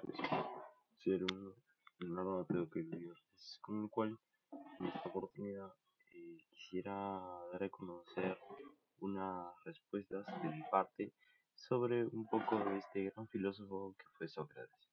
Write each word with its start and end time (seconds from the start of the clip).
pues, 0.00 0.16
ser 0.98 1.24
un, 1.24 1.54
un 2.00 2.46
tengo 2.46 2.70
que. 2.70 2.80
Es 2.80 3.58
con 3.60 3.82
el 3.82 3.90
cual 3.90 4.18
en 4.80 4.86
esta 4.86 5.08
oportunidad 5.08 5.72
eh, 6.14 6.38
quisiera 6.50 6.94
dar 7.52 7.62
a 7.62 7.68
conocer 7.70 8.38
unas 9.00 9.52
respuestas 9.64 10.24
de 10.42 10.48
mi 10.50 10.62
parte 10.70 11.12
sobre 11.54 12.04
un 12.04 12.26
poco 12.28 12.58
de 12.58 12.78
este 12.78 13.10
gran 13.10 13.26
filósofo 13.28 13.94
que 13.98 14.04
fue 14.16 14.28
Sócrates. 14.28 14.88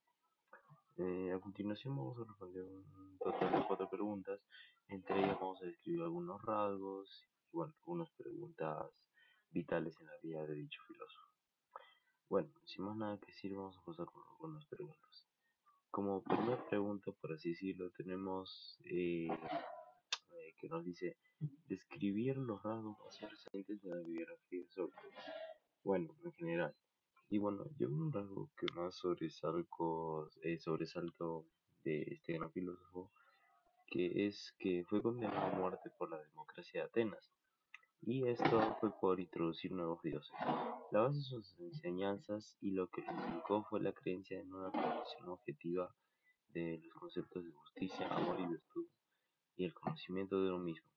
Eh, 0.97 1.31
a 1.31 1.39
continuación 1.39 1.95
vamos 1.95 2.17
a 2.17 2.25
responder 2.25 2.63
un 2.63 3.17
total 3.19 3.51
de 3.51 3.67
cuatro 3.67 3.89
preguntas, 3.89 4.41
entre 4.87 5.19
ellas 5.19 5.39
vamos 5.39 5.61
a 5.61 5.65
describir 5.65 6.01
algunos 6.01 6.41
rasgos 6.41 7.25
y 7.53 7.61
algunas 7.61 8.09
preguntas 8.11 8.91
vitales 9.51 9.95
en 10.01 10.07
la 10.07 10.17
vida 10.21 10.45
de 10.45 10.55
dicho 10.55 10.81
filósofo. 10.87 11.28
Bueno, 12.29 12.51
sin 12.63 12.85
más 12.85 12.95
nada 12.95 13.17
que 13.17 13.25
decir, 13.31 13.55
vamos 13.55 13.75
a 13.75 13.81
pasar 13.81 14.05
con 14.05 14.21
algunas 14.21 14.63
preguntas. 14.67 15.27
Como 15.89 16.21
primera 16.23 16.63
pregunta, 16.69 17.11
por 17.11 17.33
así 17.33 17.49
decirlo, 17.49 17.89
tenemos 17.89 18.77
eh, 18.85 19.27
eh, 19.27 20.53
que 20.59 20.69
nos 20.69 20.85
dice 20.85 21.17
describir 21.67 22.37
los 22.37 22.61
rasgos 22.61 22.99
más 22.99 23.15
sobresalientes 23.15 23.81
de 23.81 23.89
la 23.89 24.01
biografía 24.01 24.63
Sócrates. 24.69 25.19
Bueno, 25.83 26.15
en 26.23 26.31
general. 26.33 26.75
Y 27.31 27.39
bueno, 27.39 27.65
yo 27.79 27.89
un 27.89 28.13
rasgo 28.13 28.51
que 28.55 28.67
más 28.75 28.93
sobresalto, 28.93 30.29
eh, 30.43 30.59
sobresalto 30.59 31.47
de 31.83 32.03
este 32.11 32.33
gran 32.33 32.51
filósofo, 32.51 33.11
que 33.87 34.27
es 34.27 34.53
que 34.59 34.85
fue 34.87 35.01
condenado 35.01 35.47
a 35.47 35.57
muerte 35.57 35.89
por 35.97 36.11
la 36.11 36.21
democracia 36.21 36.81
de 36.81 36.87
Atenas. 36.89 37.38
Y 38.01 38.27
esto 38.27 38.77
fue 38.79 38.91
por 38.99 39.19
introducir 39.19 39.71
nuevos 39.71 40.01
dioses. 40.01 40.31
La 40.91 41.01
base 41.01 41.17
de 41.17 41.23
sus 41.23 41.59
enseñanzas 41.59 42.57
y 42.61 42.71
lo 42.71 42.87
que 42.89 43.03
lo 43.03 43.63
fue 43.63 43.81
la 43.81 43.91
creencia 43.91 44.39
en 44.39 44.53
una 44.53 44.71
comprensión 44.71 45.29
objetiva 45.29 45.93
de 46.53 46.79
los 46.83 46.93
conceptos 46.93 47.43
de 47.43 47.51
justicia, 47.51 48.07
amor 48.07 48.39
y 48.39 48.45
virtud, 48.45 48.87
y 49.57 49.65
el 49.65 49.73
conocimiento 49.73 50.41
de 50.41 50.49
uno 50.49 50.59
mismo. 50.59 50.89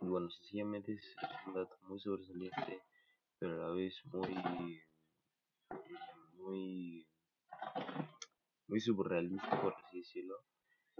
Y 0.00 0.06
bueno, 0.06 0.30
sencillamente 0.30 0.92
es 0.92 1.16
un 1.46 1.54
dato 1.54 1.76
muy 1.82 1.98
sobresaliente, 1.98 2.82
pero 3.38 3.54
a 3.54 3.68
la 3.68 3.74
vez 3.74 4.00
muy, 4.06 4.80
muy, 6.34 7.06
muy 8.68 8.80
surrealista, 8.80 9.60
por 9.60 9.74
así 9.74 9.98
decirlo, 9.98 10.36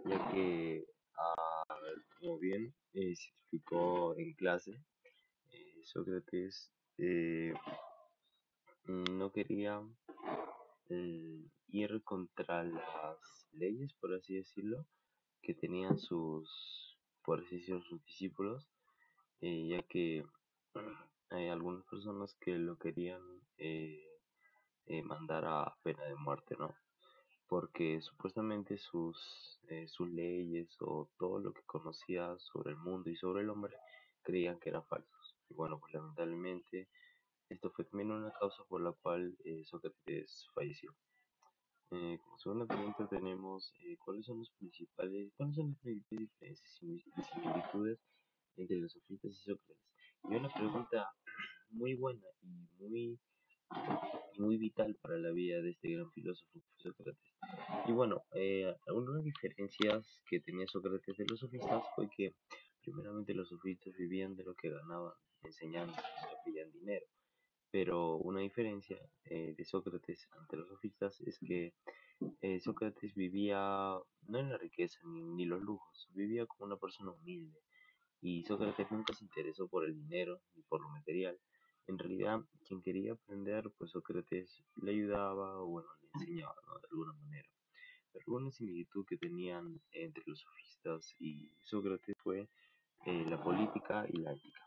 ya 0.05 0.29
que, 0.31 0.85
ah, 1.17 1.75
como 2.19 2.39
bien 2.39 2.75
eh, 2.93 3.15
se 3.15 3.29
explicó 3.31 4.17
en 4.17 4.35
clase, 4.35 4.83
Sócrates 5.87 6.73
eh, 6.99 7.55
no 8.87 9.31
quería 9.31 9.81
mm, 10.89 11.45
ir 11.69 12.03
contra 12.03 12.65
las 12.65 13.49
leyes, 13.53 13.93
por 13.95 14.13
así 14.15 14.35
decirlo, 14.35 14.85
que 15.43 15.55
tenían 15.55 15.97
sus, 15.99 16.99
por 17.25 17.41
así 17.41 17.61
sus 17.63 18.05
discípulos, 18.05 18.69
eh, 19.41 19.69
ya 19.69 19.83
que 19.83 20.25
hay 21.31 21.49
algunas 21.49 21.85
personas 21.85 22.35
que 22.41 22.59
lo 22.59 22.77
querían 22.79 23.23
eh, 23.59 24.05
eh, 24.87 25.03
mandar 25.03 25.45
a 25.45 25.77
pena 25.85 26.05
de 26.05 26.17
muerte, 26.17 26.57
¿no? 26.59 26.75
Porque 27.49 28.01
supuestamente 28.01 28.77
sus, 28.77 29.61
sus 29.87 30.11
leyes 30.11 30.69
o 30.81 31.09
todo 31.17 31.39
lo 31.39 31.53
que 31.53 31.63
conocía 31.63 32.37
sobre 32.39 32.73
el 32.73 32.77
mundo 32.79 33.09
y 33.09 33.17
sobre 33.17 33.43
el 33.43 33.51
hombre 33.51 33.77
creían 34.23 34.59
que 34.59 34.71
eran 34.71 34.85
falsos. 34.87 35.36
Y 35.49 35.55
bueno, 35.55 35.79
pues 35.79 35.95
lamentablemente 35.95 36.89
esto 37.49 37.71
fue 37.71 37.85
también 37.85 38.11
una 38.11 38.33
causa 38.33 38.65
por 38.69 38.81
la 38.81 38.93
cual 38.93 39.37
Sócrates 39.65 40.49
falleció. 40.55 40.95
Eh, 41.93 42.19
como 42.25 42.39
segunda 42.39 42.67
pregunta 42.67 43.07
tenemos 43.09 43.73
eh, 43.85 43.97
cuáles 44.05 44.27
son 44.27 44.41
los 44.41 44.51
principales, 44.59 45.33
cuáles 45.37 45.55
son 45.55 45.69
las 45.69 45.79
principales 45.79 46.29
diferencias 46.29 46.83
y 46.83 47.01
similitudes 47.23 48.01
entre 48.57 48.79
los 48.79 48.93
sofistas 48.93 49.31
y 49.31 49.51
Sócrates. 49.53 49.77
Y 50.25 50.35
una 50.35 50.49
pregunta 50.49 51.09
muy 51.71 51.95
buena 51.95 52.27
y 52.43 52.83
muy 52.83 53.21
muy 54.39 54.57
vital 54.59 54.97
para 55.01 55.17
la 55.17 55.31
vida 55.31 55.61
de 55.61 55.71
este 55.71 55.91
gran 55.91 56.11
filósofo 56.11 56.61
Sócrates. 56.77 57.35
Y 57.87 57.93
bueno, 57.93 58.23
eh, 58.35 58.75
algunas 58.87 59.23
diferencias 59.23 60.21
que 60.29 60.41
tenía 60.41 60.67
Sócrates 60.67 61.17
de 61.17 61.25
los 61.29 61.41
sofistas 61.41 61.85
fue 61.95 62.09
que 62.11 62.35
primeramente 62.87 63.35
los 63.35 63.49
sofistas 63.49 63.97
vivían 63.97 64.37
de 64.37 64.45
lo 64.45 64.55
que 64.55 64.71
ganaban 64.71 65.13
enseñando, 65.43 65.93
sea, 65.93 66.67
dinero. 66.73 67.07
Pero 67.73 68.17
una 68.17 68.41
diferencia 68.41 68.97
eh, 69.25 69.55
de 69.57 69.65
Sócrates 69.65 70.29
ante 70.39 70.57
los 70.57 70.69
sofistas 70.69 71.21
es 71.23 71.39
que 71.41 71.75
eh, 72.41 72.61
Sócrates 72.61 73.15
vivía 73.15 73.59
no 74.29 74.39
en 74.39 74.51
la 74.51 74.57
riqueza 74.57 75.01
ni, 75.05 75.45
los 75.45 75.61
lujos, 75.61 76.09
vivía 76.15 76.47
como 76.47 76.67
una 76.67 76.77
persona 76.77 77.11
humilde. 77.11 77.59
Y 78.21 78.45
Sócrates 78.45 78.91
nunca 78.93 79.13
se 79.15 79.25
interesó 79.25 79.69
por 79.69 79.85
el 79.85 79.95
dinero 79.95 80.41
ni 80.55 80.63
por 80.63 80.81
lo 80.81 80.89
material. 80.91 81.39
En 81.89 81.99
realidad, 81.99 82.41
quien 82.67 82.83
quería 82.83 83.13
aprender, 83.13 83.71
pues 83.79 83.91
Sócrates 83.91 84.63
le 84.77 84.93
ayudaba 84.93 85.61
o 85.61 85.67
bueno, 85.67 85.89
le 86.01 86.09
enseñaba 86.15 86.55
de 86.81 86.89
alguna 86.91 87.13
manera. 87.15 87.49
Pero 88.13 88.51
similitud 88.51 89.05
que 89.07 89.19
tenían 89.19 89.81
entre 89.93 90.23
los 90.27 90.41
sofistas 90.41 91.15
y 91.19 91.51
Sócrates 91.61 92.17
fue 92.23 92.49
eh, 93.07 93.25
la 93.25 93.41
política 93.41 94.05
y 94.09 94.17
la 94.17 94.33
ética. 94.33 94.61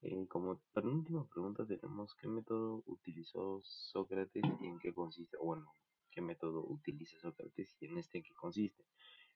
Eh, 0.00 0.26
como 0.28 0.62
penúltima 0.72 1.28
pregunta 1.28 1.66
tenemos 1.66 2.14
qué 2.14 2.26
método 2.26 2.82
utilizó 2.86 3.60
Sócrates 3.62 4.44
y 4.62 4.66
en 4.66 4.78
qué 4.78 4.94
consiste. 4.94 5.36
Bueno, 5.36 5.70
qué 6.10 6.22
método 6.22 6.64
utiliza 6.66 7.20
Sócrates 7.20 7.76
y 7.80 7.84
en 7.84 7.98
este 7.98 8.16
en 8.16 8.24
qué 8.24 8.32
consiste. 8.32 8.82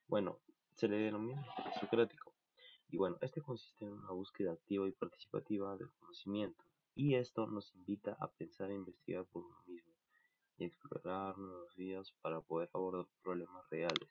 Bueno, 0.07 0.39
se 0.75 0.89
le 0.89 0.97
denomina 0.97 1.45
socrático. 1.81 2.35
Y 2.89 2.97
bueno, 2.97 3.19
este 3.21 3.43
consiste 3.43 3.85
en 3.85 3.93
una 3.93 4.13
búsqueda 4.13 4.53
activa 4.53 4.89
y 4.89 4.93
participativa 4.93 5.77
del 5.77 5.91
conocimiento. 6.01 6.65
Y 6.95 7.15
esto 7.15 7.47
nos 7.47 7.75
invita 7.75 8.17
a 8.19 8.29
pensar 8.29 8.71
e 8.71 8.75
investigar 8.75 9.27
por 9.27 9.45
uno 9.45 9.63
mismo 9.67 9.93
y 10.57 10.65
explorar 10.65 11.37
nuevas 11.37 11.77
vías 11.77 12.11
para 12.23 12.41
poder 12.41 12.71
abordar 12.73 13.07
problemas 13.23 13.69
reales, 13.69 14.09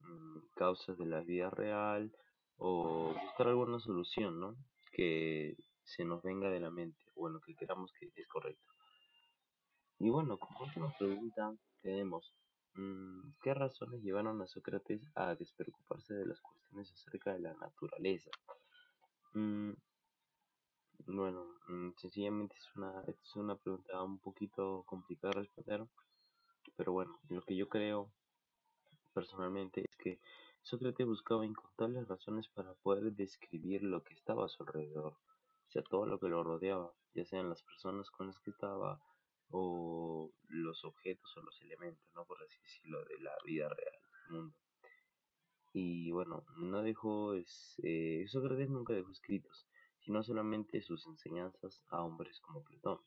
mm, 0.00 0.38
causas 0.56 0.98
de 0.98 1.06
la 1.06 1.20
vida 1.20 1.50
real 1.50 2.12
o 2.58 3.14
buscar 3.14 3.48
alguna 3.48 3.80
solución, 3.80 4.40
¿no? 4.40 4.56
Que 4.92 5.56
se 5.84 6.04
nos 6.04 6.22
venga 6.22 6.50
de 6.50 6.60
la 6.60 6.70
mente, 6.70 7.00
bueno, 7.14 7.40
que 7.40 7.54
queramos 7.54 7.92
que 7.92 8.10
es 8.14 8.28
correcto. 8.28 8.72
Y 10.00 10.10
bueno, 10.10 10.38
como 10.38 10.60
última 10.60 10.92
pregunta 10.96 11.54
tenemos, 11.82 12.32
mm, 12.74 13.32
¿qué 13.42 13.54
razones 13.54 14.02
llevaron 14.02 14.40
a 14.42 14.46
Sócrates 14.46 15.02
a 15.14 15.34
despreocuparse 15.34 16.14
de 16.14 16.26
las 16.26 16.40
cuestiones 16.40 16.92
acerca 16.92 17.32
de 17.32 17.40
la 17.40 17.54
naturaleza? 17.54 18.30
Mm, 19.34 19.72
bueno, 21.06 21.46
mm, 21.68 21.90
sencillamente 21.96 22.56
es 22.56 22.76
una, 22.76 23.02
es 23.06 23.36
una 23.36 23.56
pregunta 23.56 24.02
un 24.02 24.18
poquito 24.18 24.84
complicada 24.86 25.34
de 25.34 25.40
responder, 25.40 25.86
pero 26.76 26.92
bueno, 26.92 27.18
lo 27.28 27.42
que 27.42 27.56
yo 27.56 27.68
creo 27.68 28.12
personalmente 29.14 29.80
es 29.80 29.96
que 29.96 30.20
Sócrates 30.68 31.06
buscaba 31.06 31.46
incontables 31.46 32.06
razones 32.06 32.48
para 32.48 32.74
poder 32.74 33.12
describir 33.12 33.82
lo 33.82 34.04
que 34.04 34.14
estaba 34.14 34.44
a 34.44 34.48
su 34.48 34.62
alrededor 34.62 35.16
o 35.68 35.70
sea, 35.70 35.82
todo 35.82 36.06
lo 36.06 36.18
que 36.18 36.28
lo 36.28 36.42
rodeaba, 36.42 36.94
ya 37.14 37.26
sean 37.26 37.50
las 37.50 37.62
personas 37.62 38.10
con 38.10 38.28
las 38.28 38.40
que 38.40 38.50
estaba 38.50 38.98
o 39.50 40.32
los 40.48 40.82
objetos 40.84 41.36
o 41.36 41.42
los 41.42 41.60
elementos, 41.60 42.02
¿no? 42.14 42.24
Por 42.24 42.42
así 42.42 42.58
decirlo, 42.62 43.04
de 43.04 43.18
la 43.20 43.32
vida 43.44 43.68
real 43.68 44.00
del 44.00 44.36
mundo. 44.36 44.56
Y 45.74 46.10
bueno, 46.10 46.46
no 46.56 46.82
dejó, 46.82 47.34
eh, 47.34 48.24
Sócrates 48.28 48.70
nunca 48.70 48.94
dejó 48.94 49.10
escritos, 49.10 49.68
sino 50.00 50.22
solamente 50.22 50.80
sus 50.80 51.06
enseñanzas 51.06 51.82
a 51.88 52.02
hombres 52.02 52.40
como 52.40 52.64
Platón. 52.64 53.00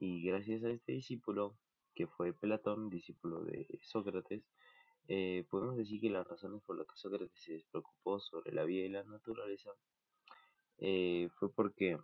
Y 0.00 0.26
gracias 0.26 0.64
a 0.64 0.70
este 0.70 0.92
discípulo, 0.92 1.56
que 1.94 2.08
fue 2.08 2.32
Platón, 2.32 2.90
discípulo 2.90 3.44
de 3.44 3.78
Sócrates, 3.84 4.42
eh, 5.08 5.46
podemos 5.50 5.76
decir 5.76 6.00
que 6.00 6.10
las 6.10 6.26
razones 6.26 6.62
por 6.62 6.76
las 6.76 6.86
que 6.86 6.96
Sócrates 6.96 7.40
se 7.40 7.54
despreocupó 7.54 8.18
sobre 8.20 8.52
la 8.52 8.64
vida 8.64 8.86
y 8.86 8.88
la 8.88 9.04
naturaleza 9.04 9.70
eh, 10.78 11.28
fue 11.38 11.52
porque 11.52 11.98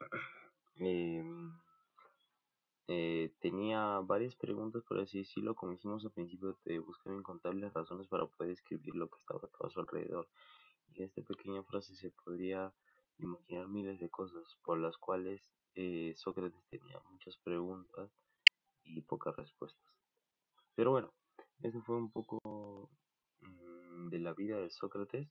em, 0.76 1.52
eh, 2.88 3.34
tenía 3.40 4.00
varias 4.00 4.36
preguntas, 4.36 4.84
por 4.84 5.00
así 5.00 5.18
decirlo, 5.18 5.54
como 5.54 5.72
hicimos 5.72 6.04
al 6.04 6.12
principio, 6.12 6.56
de 6.64 6.78
buscar 6.78 7.12
incontables 7.12 7.72
razones 7.72 8.06
para 8.06 8.26
poder 8.26 8.52
escribir 8.52 8.94
lo 8.94 9.08
que 9.08 9.18
estaba 9.18 9.48
a 9.60 9.70
su 9.70 9.80
alrededor. 9.80 10.28
Y 10.88 11.02
en 11.02 11.08
esta 11.08 11.22
pequeña 11.22 11.62
frase 11.64 11.94
se 11.96 12.10
podría 12.10 12.72
imaginar 13.18 13.68
miles 13.68 13.98
de 13.98 14.08
cosas 14.08 14.56
por 14.64 14.78
las 14.78 14.96
cuales 14.98 15.42
eh, 15.74 16.14
Sócrates 16.16 16.64
tenía 16.70 17.00
muchas 17.10 17.36
preguntas 17.38 18.10
y 18.84 19.00
pocas 19.02 19.36
respuestas. 19.36 19.92
Pero 20.74 20.90
bueno, 20.92 21.12
eso 21.62 21.80
fue 21.82 21.96
un 21.96 22.10
poco 22.10 22.90
mm, 23.40 24.08
de 24.08 24.18
la 24.18 24.34
vida 24.34 24.58
de 24.58 24.70
Sócrates. 24.70 25.28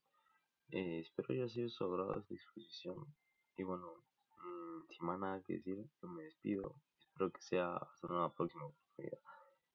Eh, 0.70 1.00
espero 1.00 1.34
haya 1.34 1.50
sido 1.50 1.70
su 1.70 1.84
agrado 1.84 2.20
esta 2.20 2.34
exposición. 2.34 3.16
Y 3.58 3.64
bueno, 3.64 4.04
mm, 4.38 4.90
sin 4.90 5.06
más 5.06 5.20
nada 5.20 5.42
que 5.44 5.54
decir, 5.54 5.78
yo 6.02 6.08
me 6.08 6.24
despido. 6.24 6.82
espero 7.00 7.32
que 7.32 7.42
sea 7.42 7.76
hasta 7.78 8.08
una 8.08 8.34
próxima 8.34 8.66
oportunidad. 8.66 9.20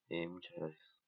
Eh, 0.08 0.28
muchas 0.28 0.54
gracias. 0.56 0.99